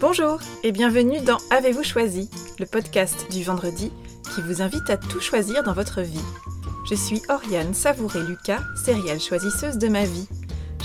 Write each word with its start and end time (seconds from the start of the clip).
Bonjour 0.00 0.38
et 0.62 0.72
bienvenue 0.72 1.20
dans 1.20 1.38
Avez-vous 1.50 1.82
choisi, 1.82 2.30
le 2.58 2.66
podcast 2.66 3.26
du 3.30 3.42
vendredi 3.42 3.92
qui 4.34 4.42
vous 4.42 4.62
invite 4.62 4.88
à 4.90 4.96
tout 4.96 5.20
choisir 5.20 5.62
dans 5.64 5.72
votre 5.72 6.02
vie. 6.02 6.20
Je 6.88 6.94
suis 6.94 7.20
Oriane 7.28 7.74
Savouré-Lucas, 7.74 8.60
céréale 8.76 9.20
choisisseuse 9.20 9.78
de 9.78 9.88
ma 9.88 10.04
vie. 10.04 10.28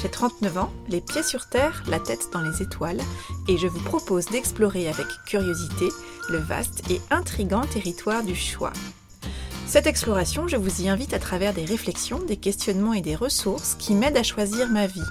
J'ai 0.02 0.10
39 0.10 0.58
ans, 0.58 0.74
les 0.90 1.02
pieds 1.02 1.24
sur 1.24 1.48
terre, 1.48 1.84
la 1.88 2.00
tête 2.00 2.30
dans 2.34 2.42
les 2.42 2.62
étoiles, 2.62 3.02
et 3.48 3.58
je 3.58 3.68
vous 3.68 3.82
propose 3.82 4.26
d'explorer 4.26 4.88
avec 4.88 5.06
curiosité 5.26 5.90
le 6.30 6.40
vaste 6.40 6.90
et 6.90 7.00
intrigant 7.12 7.62
territoire 7.62 8.24
du 8.24 8.36
choix. 8.36 8.74
Cette 9.74 9.88
exploration, 9.88 10.48
je 10.48 10.56
vous 10.56 10.84
y 10.84 10.88
invite 10.88 11.16
à 11.16 11.20
travers 11.20 11.52
des 11.52 11.66
réflexions, 11.66 12.20
des 12.20 12.38
questionnements 12.38 12.94
et 12.94 13.02
des 13.02 13.16
ressources 13.16 13.74
qui 13.74 13.96
m'aident 13.96 14.18
à 14.18 14.22
choisir 14.22 14.70
ma 14.70 14.86
vie, 14.86 15.02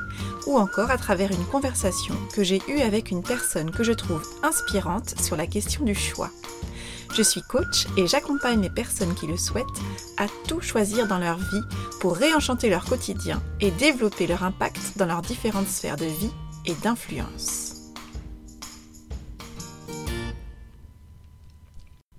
ou 0.47 0.57
encore 0.57 0.93
à 0.93 0.99
travers 0.99 1.33
une 1.33 1.45
conversation 1.47 2.15
que 2.33 2.45
j'ai 2.45 2.63
eue 2.69 2.79
avec 2.79 3.11
une 3.11 3.25
personne 3.25 3.73
que 3.73 3.83
je 3.83 3.91
trouve 3.91 4.23
inspirante 4.45 5.21
sur 5.21 5.35
la 5.35 5.49
question 5.49 5.85
du 5.85 5.97
choix. 5.97 6.31
Je 7.13 7.23
suis 7.23 7.43
coach 7.43 7.89
et 7.97 8.07
j'accompagne 8.07 8.63
les 8.63 8.71
personnes 8.71 9.17
qui 9.17 9.27
le 9.27 9.37
souhaitent 9.37 9.67
à 10.17 10.27
tout 10.47 10.61
choisir 10.61 11.09
dans 11.09 11.19
leur 11.19 11.39
vie 11.39 11.67
pour 12.01 12.15
réenchanter 12.15 12.71
leur 12.71 12.85
quotidien 12.85 13.43
et 13.61 13.73
développer 13.73 14.29
leur 14.29 14.45
impact 14.45 14.93
dans 14.95 15.07
leurs 15.07 15.23
différentes 15.23 15.67
sphères 15.67 15.97
de 15.97 16.05
vie 16.05 16.31
et 16.67 16.75
d'influence. 16.85 17.72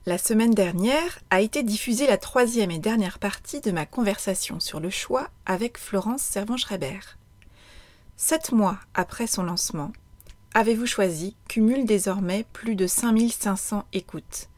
La 0.06 0.18
semaine 0.18 0.54
dernière 0.54 1.20
a 1.30 1.40
été 1.40 1.64
diffusée 1.64 2.08
la 2.08 2.18
troisième 2.18 2.72
et 2.72 2.80
dernière 2.80 3.20
partie 3.20 3.62
de 3.62 3.72
ma 3.72 3.86
conversation 3.86 4.60
sur 4.60 4.82
le 4.82 4.90
choix 4.90 5.30
avec 5.46 5.78
Florence 5.78 6.22
Servan-Schreiber. 6.24 7.00
Sept 8.18 8.52
mois 8.52 8.80
après 8.94 9.28
son 9.28 9.44
lancement, 9.44 9.94
Avez-vous 10.56 10.86
choisi 10.86 11.36
cumule 11.48 11.86
désormais 11.86 12.46
plus 12.54 12.76
de 12.76 12.86
5500 12.86 13.86
écoutes? 13.92 14.50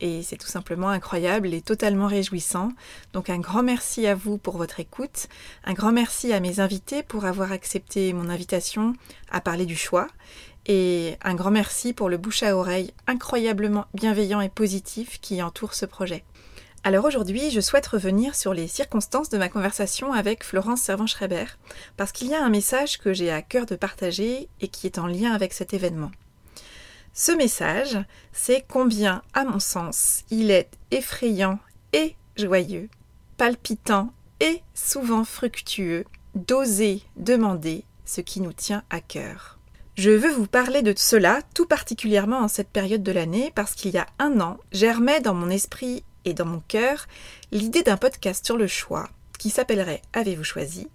Et 0.00 0.22
c'est 0.22 0.36
tout 0.36 0.48
simplement 0.48 0.88
incroyable 0.88 1.54
et 1.54 1.60
totalement 1.60 2.06
réjouissant. 2.06 2.70
Donc 3.12 3.30
un 3.30 3.38
grand 3.38 3.62
merci 3.62 4.06
à 4.06 4.16
vous 4.16 4.38
pour 4.38 4.56
votre 4.56 4.80
écoute, 4.80 5.28
un 5.64 5.74
grand 5.74 5.92
merci 5.92 6.32
à 6.32 6.40
mes 6.40 6.58
invités 6.58 7.02
pour 7.02 7.24
avoir 7.24 7.52
accepté 7.52 8.12
mon 8.12 8.28
invitation 8.28 8.94
à 9.30 9.40
parler 9.40 9.66
du 9.66 9.76
choix, 9.76 10.08
et 10.68 11.16
un 11.22 11.34
grand 11.34 11.50
merci 11.50 11.94
pour 11.94 12.08
le 12.08 12.18
bouche 12.18 12.42
à 12.42 12.56
oreille 12.56 12.92
incroyablement 13.06 13.86
bienveillant 13.94 14.40
et 14.40 14.50
positif 14.50 15.18
qui 15.20 15.42
entoure 15.42 15.74
ce 15.74 15.86
projet. 15.86 16.24
Alors 16.84 17.06
aujourd'hui, 17.06 17.50
je 17.50 17.60
souhaite 17.60 17.86
revenir 17.88 18.36
sur 18.36 18.54
les 18.54 18.68
circonstances 18.68 19.30
de 19.30 19.38
ma 19.38 19.48
conversation 19.48 20.12
avec 20.12 20.44
Florence 20.44 20.82
Servan-Schreiber, 20.82 21.46
parce 21.96 22.12
qu'il 22.12 22.28
y 22.28 22.34
a 22.34 22.44
un 22.44 22.50
message 22.50 22.98
que 22.98 23.12
j'ai 23.12 23.32
à 23.32 23.42
cœur 23.42 23.66
de 23.66 23.74
partager 23.74 24.48
et 24.60 24.68
qui 24.68 24.86
est 24.86 24.98
en 24.98 25.06
lien 25.06 25.32
avec 25.32 25.52
cet 25.52 25.74
événement. 25.74 26.12
Ce 27.14 27.32
message, 27.32 27.98
c'est 28.32 28.64
combien, 28.68 29.22
à 29.34 29.44
mon 29.44 29.58
sens, 29.58 30.22
il 30.30 30.52
est 30.52 30.70
effrayant 30.92 31.58
et 31.92 32.14
joyeux, 32.36 32.88
palpitant 33.38 34.12
et 34.38 34.62
souvent 34.72 35.24
fructueux 35.24 36.04
d'oser 36.36 37.02
demander 37.16 37.84
ce 38.04 38.20
qui 38.20 38.40
nous 38.40 38.52
tient 38.52 38.84
à 38.88 39.00
cœur. 39.00 39.57
Je 39.98 40.10
veux 40.10 40.30
vous 40.30 40.46
parler 40.46 40.82
de 40.82 40.94
cela 40.96 41.40
tout 41.54 41.66
particulièrement 41.66 42.38
en 42.38 42.46
cette 42.46 42.68
période 42.68 43.02
de 43.02 43.10
l'année 43.10 43.50
parce 43.56 43.74
qu'il 43.74 43.90
y 43.90 43.98
a 43.98 44.06
un 44.20 44.40
an, 44.40 44.58
germait 44.70 45.20
dans 45.20 45.34
mon 45.34 45.50
esprit 45.50 46.04
et 46.24 46.34
dans 46.34 46.44
mon 46.44 46.60
cœur 46.60 47.08
l'idée 47.50 47.82
d'un 47.82 47.96
podcast 47.96 48.46
sur 48.46 48.56
le 48.56 48.68
choix 48.68 49.08
qui 49.40 49.50
s'appellerait 49.50 50.02
Avez-vous 50.12 50.44
choisi? 50.44 50.88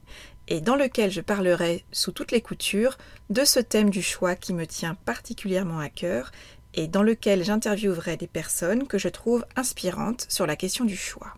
et 0.47 0.61
dans 0.61 0.77
lequel 0.77 1.11
je 1.11 1.19
parlerai 1.19 1.83
sous 1.91 2.13
toutes 2.13 2.31
les 2.31 2.39
coutures 2.39 2.97
de 3.29 3.43
ce 3.43 3.59
thème 3.59 3.89
du 3.89 4.01
choix 4.01 4.35
qui 4.35 4.53
me 4.53 4.65
tient 4.65 4.95
particulièrement 4.95 5.79
à 5.79 5.89
cœur 5.89 6.31
et 6.73 6.87
dans 6.87 7.03
lequel 7.03 7.43
j'interviewerai 7.43 8.15
des 8.15 8.27
personnes 8.27 8.87
que 8.87 8.97
je 8.97 9.09
trouve 9.09 9.45
inspirantes 9.57 10.25
sur 10.29 10.47
la 10.47 10.55
question 10.55 10.85
du 10.85 10.95
choix. 10.95 11.33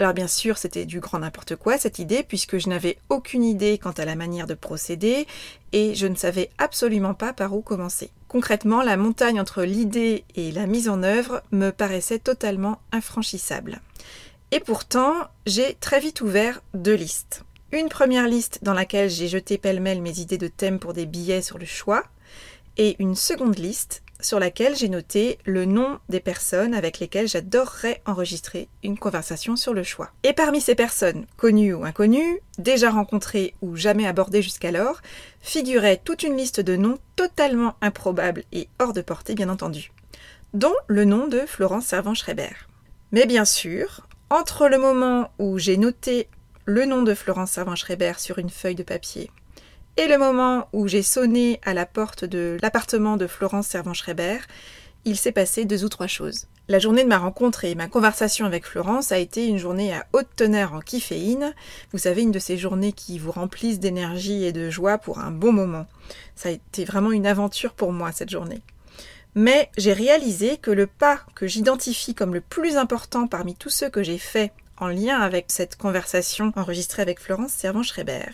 Alors 0.00 0.14
bien 0.14 0.28
sûr, 0.28 0.58
c'était 0.58 0.86
du 0.86 1.00
grand 1.00 1.18
n'importe 1.18 1.56
quoi 1.56 1.76
cette 1.76 1.98
idée, 1.98 2.22
puisque 2.22 2.58
je 2.58 2.68
n'avais 2.68 2.98
aucune 3.08 3.42
idée 3.42 3.78
quant 3.78 3.90
à 3.90 4.04
la 4.04 4.14
manière 4.14 4.46
de 4.46 4.54
procéder, 4.54 5.26
et 5.72 5.96
je 5.96 6.06
ne 6.06 6.14
savais 6.14 6.50
absolument 6.58 7.14
pas 7.14 7.32
par 7.32 7.52
où 7.52 7.62
commencer. 7.62 8.10
Concrètement, 8.28 8.82
la 8.82 8.96
montagne 8.96 9.40
entre 9.40 9.64
l'idée 9.64 10.24
et 10.36 10.52
la 10.52 10.66
mise 10.66 10.88
en 10.88 11.02
œuvre 11.02 11.42
me 11.50 11.70
paraissait 11.70 12.20
totalement 12.20 12.80
infranchissable. 12.92 13.80
Et 14.52 14.60
pourtant, 14.60 15.14
j'ai 15.46 15.74
très 15.80 15.98
vite 15.98 16.20
ouvert 16.20 16.62
deux 16.74 16.94
listes. 16.94 17.44
Une 17.72 17.88
première 17.88 18.28
liste 18.28 18.60
dans 18.62 18.74
laquelle 18.74 19.10
j'ai 19.10 19.28
jeté 19.28 19.58
pêle-mêle 19.58 20.00
mes 20.00 20.20
idées 20.20 20.38
de 20.38 20.48
thèmes 20.48 20.78
pour 20.78 20.92
des 20.92 21.06
billets 21.06 21.42
sur 21.42 21.58
le 21.58 21.66
choix, 21.66 22.04
et 22.76 22.94
une 23.00 23.16
seconde 23.16 23.58
liste 23.58 24.04
sur 24.20 24.40
laquelle 24.40 24.76
j'ai 24.76 24.88
noté 24.88 25.38
le 25.44 25.64
nom 25.64 25.98
des 26.08 26.20
personnes 26.20 26.74
avec 26.74 26.98
lesquelles 26.98 27.28
j'adorerais 27.28 28.02
enregistrer 28.06 28.68
une 28.82 28.98
conversation 28.98 29.56
sur 29.56 29.74
le 29.74 29.82
choix. 29.82 30.10
Et 30.22 30.32
parmi 30.32 30.60
ces 30.60 30.74
personnes, 30.74 31.26
connues 31.36 31.74
ou 31.74 31.84
inconnues, 31.84 32.40
déjà 32.58 32.90
rencontrées 32.90 33.54
ou 33.62 33.76
jamais 33.76 34.06
abordées 34.06 34.42
jusqu'alors, 34.42 35.00
figurait 35.40 36.00
toute 36.02 36.22
une 36.22 36.36
liste 36.36 36.60
de 36.60 36.76
noms 36.76 36.98
totalement 37.16 37.76
improbables 37.80 38.44
et 38.52 38.68
hors 38.78 38.92
de 38.92 39.00
portée 39.00 39.34
bien 39.34 39.48
entendu, 39.48 39.92
dont 40.54 40.74
le 40.86 41.04
nom 41.04 41.28
de 41.28 41.40
Florence 41.40 41.86
Servan-Schreiber. 41.86 42.52
Mais 43.12 43.26
bien 43.26 43.44
sûr, 43.44 44.06
entre 44.30 44.68
le 44.68 44.78
moment 44.78 45.30
où 45.38 45.58
j'ai 45.58 45.76
noté 45.76 46.28
le 46.64 46.84
nom 46.84 47.02
de 47.02 47.14
Florence 47.14 47.52
Servan-Schreiber 47.52 48.14
sur 48.18 48.38
une 48.38 48.50
feuille 48.50 48.74
de 48.74 48.82
papier 48.82 49.30
et 49.98 50.06
le 50.06 50.16
moment 50.16 50.68
où 50.72 50.86
j'ai 50.86 51.02
sonné 51.02 51.60
à 51.64 51.74
la 51.74 51.84
porte 51.84 52.24
de 52.24 52.56
l'appartement 52.62 53.16
de 53.16 53.26
Florence 53.26 53.66
Servan-Schreiber, 53.66 54.38
il 55.04 55.16
s'est 55.16 55.32
passé 55.32 55.64
deux 55.64 55.84
ou 55.84 55.88
trois 55.88 56.06
choses. 56.06 56.46
La 56.68 56.78
journée 56.78 57.02
de 57.02 57.08
ma 57.08 57.18
rencontre 57.18 57.64
et 57.64 57.74
ma 57.74 57.88
conversation 57.88 58.46
avec 58.46 58.64
Florence 58.64 59.10
a 59.10 59.18
été 59.18 59.48
une 59.48 59.58
journée 59.58 59.92
à 59.92 60.06
haute 60.12 60.28
teneur 60.36 60.72
en 60.72 60.80
kifféine. 60.80 61.52
Vous 61.90 61.98
savez, 61.98 62.22
une 62.22 62.30
de 62.30 62.38
ces 62.38 62.56
journées 62.56 62.92
qui 62.92 63.18
vous 63.18 63.32
remplissent 63.32 63.80
d'énergie 63.80 64.44
et 64.44 64.52
de 64.52 64.70
joie 64.70 64.98
pour 64.98 65.18
un 65.18 65.32
bon 65.32 65.50
moment. 65.50 65.86
Ça 66.36 66.50
a 66.50 66.52
été 66.52 66.84
vraiment 66.84 67.10
une 67.10 67.26
aventure 67.26 67.72
pour 67.72 67.92
moi 67.92 68.12
cette 68.12 68.30
journée. 68.30 68.62
Mais 69.34 69.68
j'ai 69.76 69.92
réalisé 69.92 70.58
que 70.58 70.70
le 70.70 70.86
pas 70.86 71.18
que 71.34 71.48
j'identifie 71.48 72.14
comme 72.14 72.34
le 72.34 72.40
plus 72.40 72.76
important 72.76 73.26
parmi 73.26 73.56
tous 73.56 73.70
ceux 73.70 73.90
que 73.90 74.04
j'ai 74.04 74.18
faits 74.18 74.52
en 74.76 74.86
lien 74.86 75.18
avec 75.18 75.46
cette 75.48 75.76
conversation 75.76 76.52
enregistrée 76.54 77.02
avec 77.02 77.18
Florence 77.18 77.50
Servan-Schreiber 77.50 78.30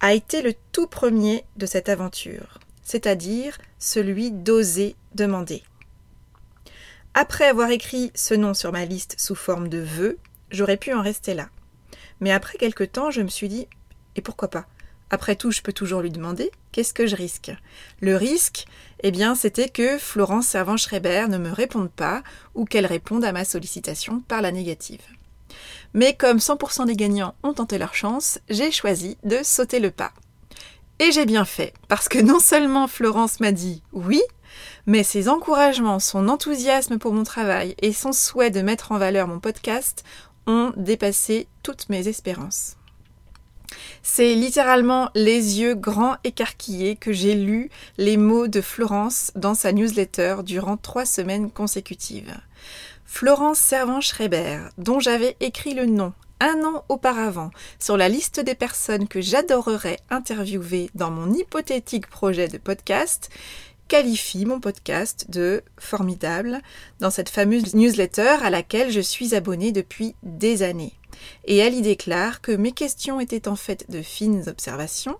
a 0.00 0.12
été 0.12 0.42
le 0.42 0.54
tout 0.72 0.86
premier 0.86 1.44
de 1.56 1.66
cette 1.66 1.88
aventure, 1.88 2.58
c'est-à-dire 2.82 3.58
celui 3.78 4.30
d'oser 4.30 4.96
demander. 5.14 5.62
Après 7.14 7.46
avoir 7.46 7.70
écrit 7.70 8.12
ce 8.14 8.34
nom 8.34 8.52
sur 8.52 8.72
ma 8.72 8.84
liste 8.84 9.16
sous 9.18 9.34
forme 9.34 9.68
de 9.68 9.78
vœu, 9.78 10.18
j'aurais 10.50 10.76
pu 10.76 10.92
en 10.92 11.02
rester 11.02 11.34
là. 11.34 11.48
Mais 12.20 12.30
après 12.30 12.58
quelque 12.58 12.84
temps, 12.84 13.10
je 13.10 13.22
me 13.22 13.28
suis 13.28 13.48
dit 13.48 13.66
et 14.16 14.22
pourquoi 14.22 14.48
pas? 14.48 14.66
Après 15.08 15.36
tout, 15.36 15.52
je 15.52 15.62
peux 15.62 15.72
toujours 15.72 16.00
lui 16.00 16.10
demander 16.10 16.50
qu'est-ce 16.72 16.94
que 16.94 17.06
je 17.06 17.14
risque? 17.14 17.52
Le 18.00 18.16
risque, 18.16 18.66
eh 19.02 19.12
bien, 19.12 19.34
c'était 19.34 19.68
que 19.68 19.98
Florence 19.98 20.48
Servan-Schreiber 20.48 21.26
ne 21.28 21.38
me 21.38 21.52
réponde 21.52 21.90
pas 21.90 22.22
ou 22.54 22.64
qu'elle 22.64 22.86
réponde 22.86 23.24
à 23.24 23.32
ma 23.32 23.44
sollicitation 23.44 24.20
par 24.20 24.42
la 24.42 24.50
négative. 24.50 25.02
Mais 25.94 26.14
comme 26.14 26.38
100% 26.38 26.86
des 26.86 26.96
gagnants 26.96 27.34
ont 27.42 27.54
tenté 27.54 27.78
leur 27.78 27.94
chance, 27.94 28.38
j'ai 28.48 28.70
choisi 28.70 29.16
de 29.24 29.38
sauter 29.42 29.78
le 29.78 29.90
pas. 29.90 30.12
Et 30.98 31.12
j'ai 31.12 31.26
bien 31.26 31.44
fait, 31.44 31.74
parce 31.88 32.08
que 32.08 32.18
non 32.18 32.40
seulement 32.40 32.88
Florence 32.88 33.40
m'a 33.40 33.52
dit 33.52 33.82
oui, 33.92 34.22
mais 34.86 35.02
ses 35.02 35.28
encouragements, 35.28 35.98
son 35.98 36.28
enthousiasme 36.28 36.98
pour 36.98 37.12
mon 37.12 37.24
travail 37.24 37.74
et 37.82 37.92
son 37.92 38.12
souhait 38.12 38.50
de 38.50 38.62
mettre 38.62 38.92
en 38.92 38.98
valeur 38.98 39.28
mon 39.28 39.40
podcast 39.40 40.04
ont 40.46 40.72
dépassé 40.76 41.48
toutes 41.62 41.88
mes 41.88 42.08
espérances. 42.08 42.76
C'est 44.02 44.34
littéralement 44.34 45.10
les 45.14 45.60
yeux 45.60 45.74
grands 45.74 46.16
écarquillés 46.22 46.96
que 46.96 47.12
j'ai 47.12 47.34
lu 47.34 47.68
les 47.98 48.16
mots 48.16 48.46
de 48.46 48.60
Florence 48.60 49.32
dans 49.34 49.54
sa 49.54 49.72
newsletter 49.72 50.36
durant 50.44 50.76
trois 50.76 51.04
semaines 51.04 51.50
consécutives. 51.50 52.36
Florence 53.06 53.58
Servan-Schreiber, 53.58 54.58
dont 54.78 55.00
j'avais 55.00 55.36
écrit 55.40 55.74
le 55.74 55.86
nom 55.86 56.12
un 56.40 56.62
an 56.64 56.84
auparavant 56.88 57.50
sur 57.78 57.96
la 57.96 58.08
liste 58.08 58.40
des 58.40 58.54
personnes 58.54 59.08
que 59.08 59.22
j'adorerais 59.22 59.98
interviewer 60.10 60.90
dans 60.94 61.10
mon 61.10 61.32
hypothétique 61.32 62.08
projet 62.08 62.48
de 62.48 62.58
podcast, 62.58 63.30
qualifie 63.88 64.44
mon 64.44 64.60
podcast 64.60 65.30
de 65.30 65.62
formidable 65.78 66.60
dans 67.00 67.10
cette 67.10 67.30
fameuse 67.30 67.74
newsletter 67.74 68.36
à 68.42 68.50
laquelle 68.50 68.90
je 68.90 69.00
suis 69.00 69.34
abonnée 69.34 69.72
depuis 69.72 70.14
des 70.22 70.62
années. 70.62 70.92
Et 71.46 71.56
elle 71.56 71.74
y 71.74 71.80
déclare 71.80 72.42
que 72.42 72.52
mes 72.52 72.72
questions 72.72 73.20
étaient 73.20 73.48
en 73.48 73.56
fait 73.56 73.90
de 73.90 74.02
fines 74.02 74.44
observations 74.48 75.16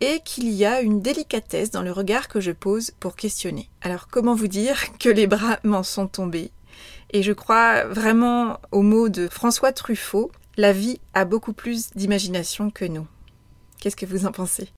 et 0.00 0.20
qu'il 0.24 0.48
y 0.48 0.64
a 0.64 0.80
une 0.80 1.02
délicatesse 1.02 1.70
dans 1.70 1.82
le 1.82 1.92
regard 1.92 2.28
que 2.28 2.40
je 2.40 2.52
pose 2.52 2.92
pour 2.98 3.16
questionner. 3.16 3.68
Alors 3.82 4.08
comment 4.08 4.34
vous 4.34 4.48
dire 4.48 4.96
que 4.98 5.10
les 5.10 5.26
bras 5.26 5.58
m'en 5.64 5.82
sont 5.82 6.06
tombés 6.06 6.50
et 7.10 7.22
je 7.22 7.32
crois 7.32 7.84
vraiment 7.84 8.60
au 8.72 8.82
mot 8.82 9.08
de 9.08 9.28
François 9.28 9.72
Truffaut, 9.72 10.30
la 10.56 10.72
vie 10.72 11.00
a 11.14 11.24
beaucoup 11.24 11.52
plus 11.52 11.90
d'imagination 11.94 12.70
que 12.70 12.84
nous. 12.84 13.06
Qu'est-ce 13.80 13.96
que 13.96 14.06
vous 14.06 14.26
en 14.26 14.32
pensez? 14.32 14.68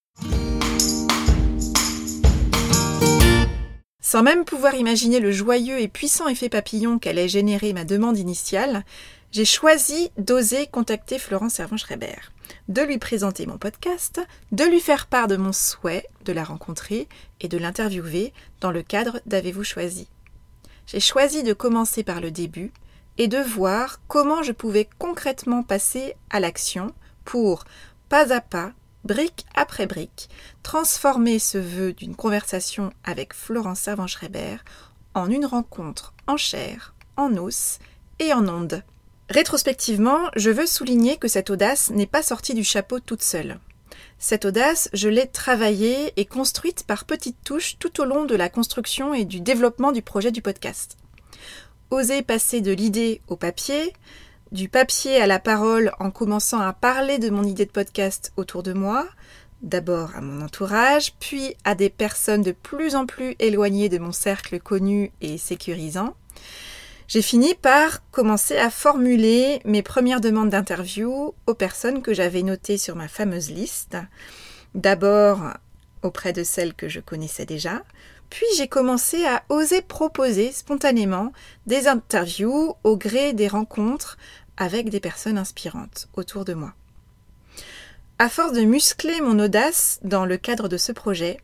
Sans 4.02 4.22
même 4.22 4.44
pouvoir 4.44 4.75
imaginer 4.75 5.20
le 5.20 5.32
joyeux 5.32 5.80
et 5.80 5.88
puissant 5.88 6.28
effet 6.28 6.48
papillon 6.48 6.98
qu'allait 6.98 7.28
générer 7.28 7.72
ma 7.72 7.84
demande 7.84 8.16
initiale, 8.16 8.84
j'ai 9.32 9.44
choisi 9.44 10.10
d'oser 10.16 10.66
contacter 10.66 11.19
Florence 11.19 11.54
Servan-Schreiber, 11.54 12.16
de 12.69 12.80
lui 12.80 12.96
présenter 12.96 13.44
mon 13.44 13.58
podcast, 13.58 14.20
de 14.52 14.64
lui 14.64 14.80
faire 14.80 15.06
part 15.06 15.28
de 15.28 15.36
mon 15.36 15.52
souhait 15.52 16.06
de 16.25 16.32
la 16.32 16.44
rencontrer 16.44 17.06
et 17.40 17.48
de 17.48 17.58
l'interviewer 17.58 18.32
dans 18.62 18.70
le 18.70 18.82
cadre 18.82 19.20
d'Avez-vous 19.26 19.64
choisi? 19.64 20.08
J'ai 20.88 21.00
choisi 21.00 21.43
de 21.43 21.52
commencer 21.52 22.02
par 22.02 22.23
le 22.23 22.31
début 22.31 22.73
et 23.19 23.29
de 23.29 23.37
voir 23.37 24.00
comment 24.08 24.43
je 24.43 24.52
pouvais 24.52 24.88
concrètement 24.99 25.62
passer 25.62 26.14
à 26.31 26.40
l'action 26.40 26.94
pour, 27.26 27.64
pas 28.08 28.32
à 28.32 28.40
pas, 28.40 28.73
brique 29.05 29.44
après 29.55 29.87
brique, 29.87 30.31
transformer 30.62 31.38
ce 31.38 31.58
vœu 31.58 31.93
d'une 31.93 32.17
conversation 32.17 32.90
avec 33.05 33.35
Florence 33.35 33.81
Servan-Schreiber 33.81 34.56
en 35.12 35.31
une 35.31 35.44
rencontre 35.44 36.14
en 36.26 36.38
chair, 36.38 36.94
en 37.19 37.37
os 37.37 37.81
et 38.19 38.32
en 38.32 38.49
ondes. 38.49 38.82
Rétrospectivement, 39.29 40.31
je 40.37 40.49
veux 40.49 40.67
souligner 40.67 41.19
que 41.19 41.29
cette 41.29 41.50
audace 41.50 41.90
n'est 41.90 42.06
pas 42.06 42.23
sortie 42.23 42.55
du 42.55 42.64
chapeau 42.64 42.99
toute 42.99 43.23
seule. 43.23 43.61
Cette 44.20 44.44
audace, 44.44 44.88
je 44.92 45.08
l'ai 45.08 45.28
travaillée 45.28 46.12
et 46.16 46.24
construite 46.24 46.84
par 46.84 47.04
petites 47.04 47.42
touches 47.44 47.78
tout 47.78 48.00
au 48.00 48.04
long 48.04 48.24
de 48.24 48.34
la 48.34 48.48
construction 48.48 49.14
et 49.14 49.24
du 49.24 49.40
développement 49.40 49.92
du 49.92 50.02
projet 50.02 50.32
du 50.32 50.42
podcast. 50.42 50.96
Oser 51.90 52.22
passer 52.22 52.60
de 52.60 52.72
l'idée 52.72 53.20
au 53.28 53.36
papier, 53.36 53.92
du 54.50 54.68
papier 54.68 55.20
à 55.20 55.28
la 55.28 55.38
parole 55.38 55.92
en 56.00 56.10
commençant 56.10 56.58
à 56.60 56.72
parler 56.72 57.18
de 57.18 57.30
mon 57.30 57.44
idée 57.44 57.64
de 57.64 57.70
podcast 57.70 58.32
autour 58.36 58.64
de 58.64 58.72
moi, 58.72 59.06
d'abord 59.62 60.10
à 60.16 60.20
mon 60.20 60.42
entourage, 60.42 61.14
puis 61.20 61.54
à 61.62 61.76
des 61.76 61.88
personnes 61.88 62.42
de 62.42 62.52
plus 62.52 62.96
en 62.96 63.06
plus 63.06 63.36
éloignées 63.38 63.88
de 63.88 63.98
mon 63.98 64.12
cercle 64.12 64.58
connu 64.58 65.12
et 65.20 65.38
sécurisant. 65.38 66.14
J'ai 67.08 67.22
fini 67.22 67.55
par 67.55 68.06
commencer 68.10 68.58
à 68.58 68.69
formuler 68.69 69.62
mes 69.64 69.82
premières 69.82 70.20
demandes 70.20 70.50
d'interview 70.50 71.34
aux 71.46 71.55
personnes 71.55 72.02
que 72.02 72.12
j'avais 72.12 72.43
notées 72.43 72.76
sur 72.76 72.96
ma 72.96 73.08
fameuse 73.08 73.50
liste. 73.50 73.96
D'abord 74.75 75.40
auprès 76.02 76.34
de 76.34 76.44
celles 76.44 76.75
que 76.75 76.90
je 76.90 77.00
connaissais 77.00 77.46
déjà, 77.46 77.82
puis 78.28 78.44
j'ai 78.58 78.69
commencé 78.69 79.25
à 79.25 79.43
oser 79.49 79.81
proposer 79.81 80.52
spontanément 80.52 81.32
des 81.66 81.88
interviews 81.88 82.75
au 82.84 82.99
gré 82.99 83.32
des 83.32 83.49
rencontres 83.49 84.19
avec 84.58 84.90
des 84.90 85.00
personnes 85.00 85.38
inspirantes 85.38 86.08
autour 86.12 86.44
de 86.44 86.52
moi. 86.52 86.75
À 88.19 88.28
force 88.28 88.52
de 88.52 88.64
muscler 88.64 89.22
mon 89.22 89.38
audace 89.38 89.99
dans 90.02 90.26
le 90.26 90.37
cadre 90.37 90.69
de 90.69 90.76
ce 90.76 90.93
projet, 90.93 91.38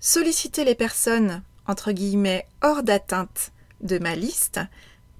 solliciter 0.00 0.64
les 0.64 0.74
personnes 0.74 1.44
entre 1.68 1.92
guillemets 1.92 2.46
hors 2.62 2.82
d'atteinte 2.82 3.52
de 3.80 3.98
ma 3.98 4.14
liste 4.14 4.60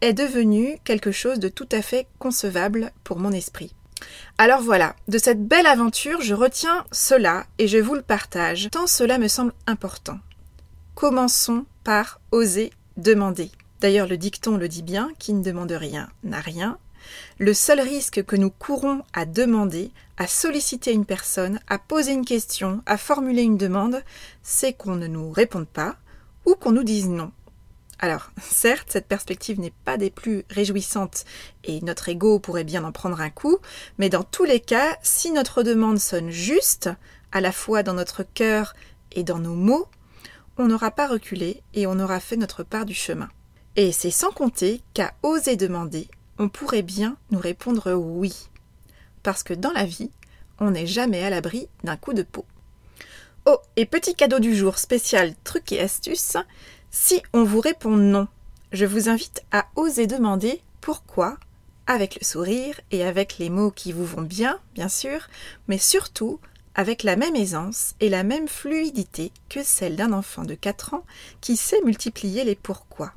est 0.01 0.13
devenu 0.13 0.79
quelque 0.85 1.13
chose 1.13 1.39
de 1.39 1.49
tout 1.49 1.69
à 1.73 1.83
fait 1.83 2.07
concevable 2.19 2.93
pour 3.05 3.19
mon 3.19 3.33
esprit. 3.33 3.75
Alors 4.37 4.63
voilà, 4.63 4.95
de 5.09 5.19
cette 5.19 5.45
belle 5.45 5.67
aventure, 5.67 6.21
je 6.21 6.35
retiens 6.35 6.85
cela 6.93 7.47
et 7.59 7.67
je 7.67 7.79
vous 7.79 7.95
le 7.95 8.03
partage, 8.03 8.69
tant 8.71 8.87
cela 8.87 9.19
me 9.19 9.29
semble 9.29 9.53
important. 9.67 10.19
Commençons 10.95 11.65
par 11.85 12.21
oser 12.31 12.71
demander. 12.97 13.51
D'ailleurs, 13.81 14.09
le 14.09 14.17
dicton 14.17 14.57
le 14.57 14.69
dit 14.69 14.83
bien, 14.83 15.11
qui 15.19 15.33
ne 15.33 15.43
demande 15.43 15.73
rien 15.73 16.09
n'a 16.25 16.41
rien. 16.41 16.79
Le 17.39 17.55
seul 17.55 17.81
risque 17.81 18.25
que 18.25 18.37
nous 18.37 18.51
courons 18.51 19.03
à 19.13 19.25
demander, 19.25 19.91
à 20.17 20.27
solliciter 20.27 20.93
une 20.93 21.07
personne, 21.07 21.61
à 21.69 21.79
poser 21.79 22.13
une 22.13 22.25
question, 22.25 22.83
à 22.87 22.99
formuler 22.99 23.43
une 23.43 23.57
demande, 23.57 24.03
c'est 24.43 24.73
qu'on 24.73 24.97
ne 24.97 25.07
nous 25.07 25.31
réponde 25.31 25.69
pas 25.69 25.97
ou 26.45 26.55
qu'on 26.55 26.73
nous 26.73 26.83
dise 26.83 27.09
non. 27.09 27.33
Alors, 28.01 28.31
certes, 28.41 28.89
cette 28.91 29.09
perspective 29.09 29.59
n'est 29.59 29.73
pas 29.85 29.97
des 29.97 30.11
plus 30.11 30.45
réjouissantes 30.51 31.25
et 31.65 31.81
notre 31.81 32.09
ego 32.09 32.39
pourrait 32.39 32.65
bien 32.65 32.85
en 32.85 32.93
prendre 32.93 33.21
un 33.21 33.31
coup, 33.31 33.59
mais 33.99 34.09
dans 34.09 34.23
tous 34.23 34.45
les 34.45 34.61
cas, 34.61 34.97
si 35.03 35.33
notre 35.33 35.65
demande 35.65 35.99
sonne 35.99 36.31
juste, 36.31 36.91
à 37.33 37.41
la 37.41 37.51
fois 37.51 37.83
dans 37.83 37.95
notre 37.95 38.23
cœur 38.23 38.75
et 39.13 39.25
dans 39.25 39.39
nos 39.39 39.55
mots, 39.55 39.89
on 40.59 40.69
n'aura 40.69 40.93
pas 40.93 41.09
reculé 41.09 41.63
et 41.75 41.87
on 41.87 41.99
aura 41.99 42.21
fait 42.21 42.37
notre 42.37 42.63
part 42.63 42.85
du 42.85 42.95
chemin. 42.95 43.29
Et 43.75 43.91
c'est 43.91 44.11
sans 44.11 44.31
compter 44.31 44.81
qu'à 44.95 45.15
oser 45.23 45.57
demander, 45.57 46.09
on 46.39 46.49
pourrait 46.49 46.83
bien 46.83 47.17
nous 47.31 47.41
répondre 47.41 47.93
oui. 47.95 48.49
Parce 49.25 49.43
que 49.43 49.55
dans 49.55 49.73
la 49.73 49.85
vie, 49.85 50.11
on 50.61 50.71
n'est 50.71 50.87
jamais 50.87 51.25
à 51.25 51.31
l'abri 51.31 51.69
d'un 51.83 51.97
coup 51.97 52.13
de 52.13 52.23
peau. 52.23 52.45
Oh, 53.47 53.59
et 53.77 53.87
petit 53.87 54.15
cadeau 54.15 54.41
du 54.41 54.55
jour 54.55 54.79
spécial 54.79 55.35
truc 55.45 55.73
et 55.73 55.81
astuce, 55.81 56.37
si 56.91 57.23
on 57.33 57.45
vous 57.45 57.61
répond 57.61 57.97
non, 57.97 58.29
je 58.73 58.87
vous 58.87 59.09
invite 59.09 59.43
à 59.53 59.67
oser 59.77 60.07
demander 60.07 60.61
pourquoi, 60.81 61.37
avec 61.87 62.19
le 62.21 62.25
sourire 62.25 62.81
et 62.91 63.05
avec 63.05 63.39
les 63.39 63.51
mots 63.51 63.71
qui 63.71 63.93
vous 63.93 64.05
vont 64.05 64.23
bien, 64.23 64.59
bien 64.75 64.89
sûr, 64.89 65.29
mais 65.69 65.79
surtout 65.79 66.41
avec 66.75 67.03
la 67.03 67.17
même 67.17 67.35
aisance 67.35 67.95
et 68.01 68.09
la 68.09 68.23
même 68.23 68.49
fluidité 68.49 69.33
que 69.49 69.63
celle 69.63 69.97
d'un 69.97 70.13
enfant 70.13 70.45
de 70.45 70.55
4 70.55 70.95
ans 70.95 71.05
qui 71.41 71.57
sait 71.57 71.81
multiplier 71.85 72.45
les 72.45 72.55
pourquoi. 72.55 73.13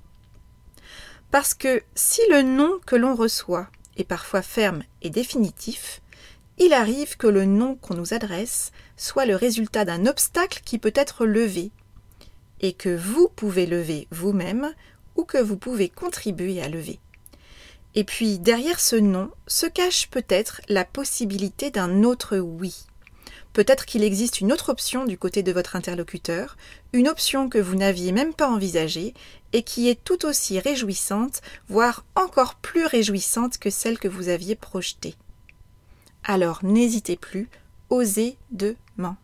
Parce 1.29 1.53
que 1.53 1.83
si 1.95 2.21
le 2.29 2.41
nom 2.41 2.79
que 2.85 2.95
l'on 2.95 3.15
reçoit 3.15 3.67
est 3.97 4.03
parfois 4.03 4.41
ferme 4.41 4.83
et 5.01 5.09
définitif, 5.09 6.01
il 6.57 6.73
arrive 6.73 7.17
que 7.17 7.27
le 7.27 7.45
nom 7.45 7.75
qu'on 7.75 7.95
nous 7.95 8.13
adresse 8.13 8.71
soit 8.97 9.25
le 9.25 9.35
résultat 9.35 9.85
d'un 9.85 10.05
obstacle 10.05 10.61
qui 10.65 10.77
peut 10.77 10.93
être 10.95 11.25
levé, 11.25 11.71
et 12.61 12.73
que 12.73 12.95
vous 12.95 13.27
pouvez 13.35 13.65
lever 13.65 14.07
vous-même 14.11 14.73
ou 15.15 15.25
que 15.25 15.37
vous 15.37 15.57
pouvez 15.57 15.89
contribuer 15.89 16.61
à 16.61 16.69
lever. 16.69 16.99
Et 17.93 18.05
puis 18.05 18.39
derrière 18.39 18.79
ce 18.79 18.95
nom 18.95 19.29
se 19.47 19.65
cache 19.65 20.09
peut-être 20.09 20.61
la 20.69 20.85
possibilité 20.85 21.71
d'un 21.71 22.03
autre 22.03 22.37
oui, 22.37 22.85
Peut-être 23.53 23.85
qu'il 23.85 24.03
existe 24.03 24.39
une 24.39 24.53
autre 24.53 24.69
option 24.69 25.05
du 25.05 25.17
côté 25.17 25.43
de 25.43 25.51
votre 25.51 25.75
interlocuteur, 25.75 26.55
une 26.93 27.09
option 27.09 27.49
que 27.49 27.57
vous 27.57 27.75
n'aviez 27.75 28.13
même 28.13 28.33
pas 28.33 28.49
envisagée 28.49 29.13
et 29.51 29.63
qui 29.63 29.89
est 29.89 30.01
tout 30.01 30.25
aussi 30.25 30.57
réjouissante, 30.59 31.41
voire 31.67 32.05
encore 32.15 32.55
plus 32.55 32.85
réjouissante 32.85 33.57
que 33.57 33.69
celle 33.69 33.99
que 33.99 34.07
vous 34.07 34.29
aviez 34.29 34.55
projetée. 34.55 35.15
Alors 36.23 36.63
n'hésitez 36.63 37.17
plus, 37.17 37.49
osez 37.89 38.37
demander. 38.51 39.17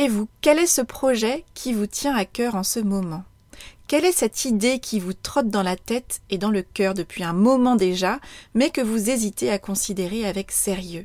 Et 0.00 0.06
vous, 0.06 0.28
quel 0.42 0.60
est 0.60 0.68
ce 0.68 0.80
projet 0.80 1.44
qui 1.54 1.72
vous 1.72 1.88
tient 1.88 2.14
à 2.14 2.24
cœur 2.24 2.54
en 2.54 2.62
ce 2.62 2.78
moment? 2.78 3.24
Quelle 3.88 4.04
est 4.04 4.12
cette 4.12 4.44
idée 4.44 4.78
qui 4.78 5.00
vous 5.00 5.12
trotte 5.12 5.48
dans 5.48 5.64
la 5.64 5.74
tête 5.74 6.20
et 6.30 6.38
dans 6.38 6.52
le 6.52 6.62
cœur 6.62 6.94
depuis 6.94 7.24
un 7.24 7.32
moment 7.32 7.74
déjà, 7.74 8.20
mais 8.54 8.70
que 8.70 8.80
vous 8.80 9.10
hésitez 9.10 9.50
à 9.50 9.58
considérer 9.58 10.24
avec 10.24 10.52
sérieux? 10.52 11.04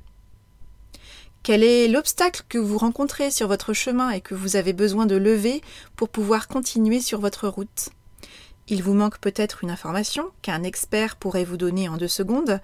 Quel 1.41 1.63
est 1.63 1.87
l'obstacle 1.87 2.43
que 2.47 2.59
vous 2.59 2.77
rencontrez 2.77 3.31
sur 3.31 3.47
votre 3.47 3.73
chemin 3.73 4.11
et 4.11 4.21
que 4.21 4.35
vous 4.35 4.57
avez 4.57 4.73
besoin 4.73 5.07
de 5.07 5.15
lever 5.15 5.63
pour 5.95 6.09
pouvoir 6.09 6.47
continuer 6.47 7.01
sur 7.01 7.19
votre 7.19 7.47
route? 7.47 7.89
Il 8.67 8.83
vous 8.83 8.93
manque 8.93 9.17
peut-être 9.17 9.63
une 9.63 9.71
information 9.71 10.29
qu'un 10.43 10.61
expert 10.61 11.15
pourrait 11.15 11.45
vous 11.45 11.57
donner 11.57 11.89
en 11.89 11.97
deux 11.97 12.07
secondes. 12.07 12.61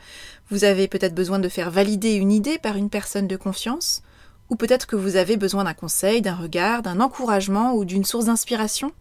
Vous 0.51 0.63
avez 0.63 0.88
peut-être 0.88 1.15
besoin 1.15 1.39
de 1.39 1.50
faire 1.50 1.71
valider 1.71 2.13
une 2.13 2.31
idée 2.31 2.59
par 2.59 2.75
une 2.75 2.91
personne 2.91 3.27
de 3.27 3.36
confiance. 3.36 4.03
Ou 4.50 4.56
peut-être 4.56 4.88
que 4.88 4.96
vous 4.96 5.15
avez 5.15 5.38
besoin 5.38 5.63
d'un 5.63 5.74
conseil, 5.74 6.22
d'un 6.22 6.36
regard, 6.36 6.82
d'un 6.82 7.00
encouragement 7.00 7.74
ou 7.74 7.86
d'une 7.86 8.06
source 8.06 8.25
d'inspiration? 8.25 8.91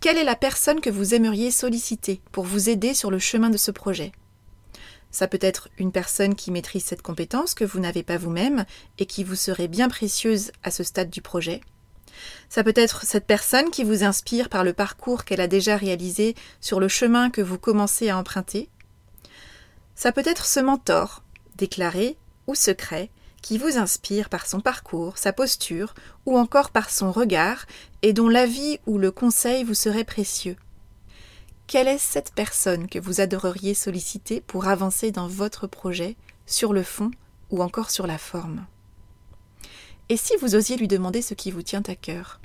Quelle 0.00 0.18
est 0.18 0.24
la 0.24 0.36
personne 0.36 0.80
que 0.80 0.90
vous 0.90 1.14
aimeriez 1.14 1.50
solliciter 1.50 2.20
pour 2.32 2.44
vous 2.44 2.68
aider 2.68 2.94
sur 2.94 3.10
le 3.10 3.18
chemin 3.18 3.50
de 3.50 3.56
ce 3.56 3.70
projet? 3.70 4.12
Ça 5.10 5.28
peut 5.28 5.38
être 5.40 5.68
une 5.78 5.92
personne 5.92 6.34
qui 6.34 6.50
maîtrise 6.50 6.84
cette 6.84 7.02
compétence 7.02 7.54
que 7.54 7.64
vous 7.64 7.80
n'avez 7.80 8.02
pas 8.02 8.18
vous-même 8.18 8.66
et 8.98 9.06
qui 9.06 9.24
vous 9.24 9.34
serait 9.34 9.68
bien 9.68 9.88
précieuse 9.88 10.52
à 10.62 10.70
ce 10.70 10.84
stade 10.84 11.10
du 11.10 11.22
projet? 11.22 11.60
Ça 12.48 12.64
peut 12.64 12.74
être 12.76 13.04
cette 13.04 13.26
personne 13.26 13.70
qui 13.70 13.84
vous 13.84 14.04
inspire 14.04 14.48
par 14.48 14.64
le 14.64 14.72
parcours 14.72 15.24
qu'elle 15.24 15.40
a 15.40 15.48
déjà 15.48 15.76
réalisé 15.76 16.34
sur 16.60 16.80
le 16.80 16.88
chemin 16.88 17.30
que 17.30 17.42
vous 17.42 17.58
commencez 17.58 18.08
à 18.08 18.18
emprunter? 18.18 18.68
Ça 19.94 20.12
peut 20.12 20.22
être 20.26 20.46
ce 20.46 20.60
mentor, 20.60 21.22
déclaré 21.56 22.16
ou 22.46 22.54
secret, 22.54 23.10
qui 23.46 23.58
vous 23.58 23.78
inspire 23.78 24.28
par 24.28 24.44
son 24.44 24.58
parcours, 24.58 25.18
sa 25.18 25.32
posture 25.32 25.94
ou 26.26 26.36
encore 26.36 26.70
par 26.70 26.90
son 26.90 27.12
regard 27.12 27.64
et 28.02 28.12
dont 28.12 28.28
l'avis 28.28 28.80
ou 28.86 28.98
le 28.98 29.12
conseil 29.12 29.62
vous 29.62 29.72
serait 29.72 30.02
précieux. 30.02 30.56
Quelle 31.68 31.86
est 31.86 31.98
cette 31.98 32.34
personne 32.34 32.88
que 32.88 32.98
vous 32.98 33.20
adoreriez 33.20 33.74
solliciter 33.74 34.40
pour 34.40 34.66
avancer 34.66 35.12
dans 35.12 35.28
votre 35.28 35.68
projet, 35.68 36.16
sur 36.44 36.72
le 36.72 36.82
fond 36.82 37.12
ou 37.50 37.62
encore 37.62 37.90
sur 37.90 38.08
la 38.08 38.18
forme? 38.18 38.66
Et 40.08 40.16
si 40.16 40.34
vous 40.38 40.56
osiez 40.56 40.76
lui 40.76 40.88
demander 40.88 41.22
ce 41.22 41.34
qui 41.34 41.52
vous 41.52 41.62
tient 41.62 41.84
à 41.86 41.94
cœur? 41.94 42.40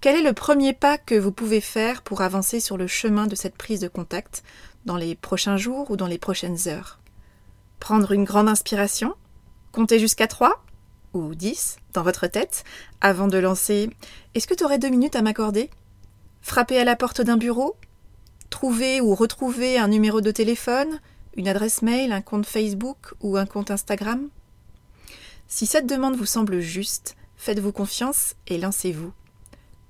Quel 0.00 0.16
est 0.16 0.26
le 0.26 0.32
premier 0.32 0.72
pas 0.72 0.96
que 0.96 1.16
vous 1.16 1.32
pouvez 1.32 1.60
faire 1.60 2.00
pour 2.00 2.22
avancer 2.22 2.60
sur 2.60 2.78
le 2.78 2.86
chemin 2.86 3.26
de 3.26 3.34
cette 3.34 3.58
prise 3.58 3.80
de 3.80 3.88
contact 3.88 4.42
dans 4.86 4.96
les 4.96 5.14
prochains 5.14 5.58
jours 5.58 5.90
ou 5.90 5.98
dans 5.98 6.06
les 6.06 6.16
prochaines 6.16 6.66
heures? 6.66 6.98
Prendre 7.78 8.12
une 8.12 8.24
grande 8.24 8.48
inspiration? 8.48 9.14
Compter 9.76 9.98
jusqu'à 9.98 10.26
3 10.26 10.64
ou 11.12 11.34
10 11.34 11.76
dans 11.92 12.02
votre 12.02 12.26
tête 12.28 12.64
avant 13.02 13.28
de 13.28 13.36
lancer 13.36 13.90
Est-ce 14.32 14.46
que 14.46 14.54
tu 14.54 14.64
aurais 14.64 14.78
deux 14.78 14.88
minutes 14.88 15.16
à 15.16 15.20
m'accorder? 15.20 15.68
Frapper 16.40 16.78
à 16.78 16.84
la 16.84 16.96
porte 16.96 17.20
d'un 17.20 17.36
bureau? 17.36 17.76
Trouver 18.48 19.02
ou 19.02 19.14
retrouver 19.14 19.76
un 19.76 19.88
numéro 19.88 20.22
de 20.22 20.30
téléphone, 20.30 20.98
une 21.36 21.46
adresse 21.46 21.82
mail, 21.82 22.12
un 22.12 22.22
compte 22.22 22.46
Facebook? 22.46 23.12
Ou 23.20 23.36
un 23.36 23.44
compte 23.44 23.70
Instagram? 23.70 24.30
Si 25.46 25.66
cette 25.66 25.86
demande 25.86 26.16
vous 26.16 26.24
semble 26.24 26.60
juste, 26.60 27.14
faites-vous 27.36 27.72
confiance 27.72 28.34
et 28.46 28.56
lancez-vous. 28.56 29.12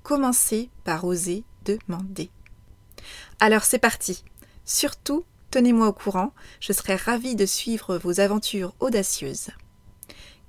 Commencez 0.03 0.69
par 0.83 1.05
oser 1.05 1.45
demander. 1.63 2.29
Alors 3.39 3.63
c'est 3.63 3.79
parti. 3.79 4.25
Surtout, 4.65 5.23
tenez-moi 5.49 5.87
au 5.87 5.93
courant, 5.93 6.33
je 6.59 6.73
serai 6.73 6.97
ravie 6.97 7.37
de 7.37 7.45
suivre 7.45 7.97
vos 7.97 8.19
aventures 8.19 8.75
audacieuses. 8.81 9.51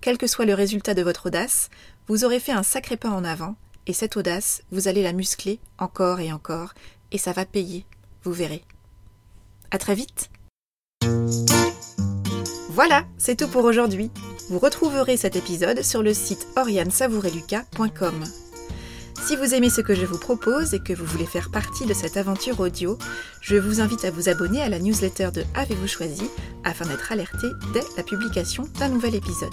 Quel 0.01 0.19
que 0.19 0.27
soit 0.27 0.47
le 0.47 0.55
résultat 0.55 0.95
de 0.95 1.03
votre 1.03 1.27
audace, 1.27 1.71
vous 2.07 2.25
aurez 2.25 2.41
fait 2.41 2.53
un 2.53 2.63
sacré 2.63 2.97
pas 2.97 3.11
en 3.11 3.25
avant, 3.25 3.57
et 3.87 3.93
cette 3.93 4.17
audace, 4.17 4.63
vous 4.71 4.87
allez 4.89 5.03
la 5.03 5.13
muscler 5.13 5.59
encore 5.79 6.21
et 6.21 6.33
encore, 6.33 6.75
et 7.11 7.19
ça 7.19 7.33
va 7.33 7.45
payer, 7.45 7.85
vous 8.23 8.33
verrez. 8.33 8.63
À 9.71 9.79
très 9.79 9.95
vite! 9.95 10.31
Voilà, 12.71 13.05
c'est 13.19 13.37
tout 13.37 13.49
pour 13.49 13.65
aujourd'hui. 13.65 14.11
Vous 14.51 14.59
retrouverez 14.61 15.17
cet 15.17 15.35
épisode 15.35 15.83
sur 15.83 16.03
le 16.03 16.15
site 16.15 16.47
oriansavoureluca.com. 16.57 18.25
Si 19.27 19.37
vous 19.37 19.53
aimez 19.53 19.69
ce 19.69 19.81
que 19.81 19.95
je 19.95 20.07
vous 20.07 20.19
propose 20.19 20.75
et 20.75 20.81
que 20.81 20.93
vous 20.93 21.05
voulez 21.05 21.27
faire 21.27 21.51
partie 21.51 21.87
de 21.87 21.93
cette 21.93 22.17
aventure 22.17 22.61
audio, 22.61 22.97
je 23.43 23.57
vous 23.57 23.81
invite 23.81 24.05
à 24.05 24.11
vous 24.11 24.29
abonner 24.29 24.63
à 24.63 24.69
la 24.69 24.79
newsletter 24.79 25.31
de 25.35 25.45
Avez-vous 25.55 25.89
choisi 25.89 26.31
afin 26.65 26.87
d'être 26.87 27.13
alerté 27.13 27.49
dès 27.75 27.83
la 27.97 28.05
publication 28.05 28.65
d'un 28.79 28.89
nouvel 28.89 29.17
épisode. 29.17 29.53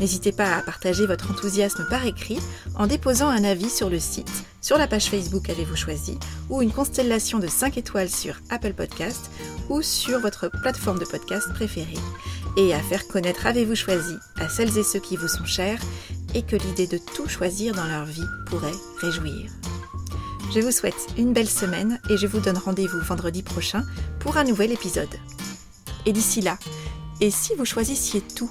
N'hésitez 0.00 0.32
pas 0.32 0.56
à 0.56 0.62
partager 0.62 1.06
votre 1.06 1.30
enthousiasme 1.30 1.86
par 1.88 2.04
écrit 2.04 2.38
en 2.76 2.86
déposant 2.86 3.28
un 3.28 3.44
avis 3.44 3.70
sur 3.70 3.88
le 3.88 4.00
site, 4.00 4.44
sur 4.60 4.76
la 4.76 4.88
page 4.88 5.06
Facebook 5.06 5.48
Avez-vous 5.48 5.76
choisi 5.76 6.18
ou 6.50 6.62
une 6.62 6.72
constellation 6.72 7.38
de 7.38 7.46
5 7.46 7.78
étoiles 7.78 8.10
sur 8.10 8.36
Apple 8.50 8.72
Podcast 8.72 9.30
ou 9.68 9.82
sur 9.82 10.18
votre 10.18 10.48
plateforme 10.48 10.98
de 10.98 11.04
podcast 11.04 11.52
préférée 11.54 11.98
et 12.56 12.74
à 12.74 12.80
faire 12.80 13.06
connaître 13.06 13.46
Avez-vous 13.46 13.76
choisi 13.76 14.14
à 14.40 14.48
celles 14.48 14.76
et 14.78 14.82
ceux 14.82 15.00
qui 15.00 15.16
vous 15.16 15.28
sont 15.28 15.44
chers 15.44 15.80
et 16.34 16.42
que 16.42 16.56
l'idée 16.56 16.88
de 16.88 16.98
tout 16.98 17.28
choisir 17.28 17.74
dans 17.74 17.86
leur 17.86 18.04
vie 18.04 18.26
pourrait 18.46 18.72
réjouir. 19.00 19.50
Je 20.52 20.60
vous 20.60 20.72
souhaite 20.72 21.06
une 21.16 21.32
belle 21.32 21.48
semaine 21.48 22.00
et 22.10 22.16
je 22.16 22.26
vous 22.26 22.40
donne 22.40 22.58
rendez-vous 22.58 23.00
vendredi 23.00 23.42
prochain 23.42 23.82
pour 24.18 24.36
un 24.36 24.44
nouvel 24.44 24.72
épisode. 24.72 25.08
Et 26.06 26.12
d'ici 26.12 26.40
là, 26.40 26.58
et 27.20 27.30
si 27.30 27.54
vous 27.54 27.64
choisissiez 27.64 28.20
tout 28.20 28.50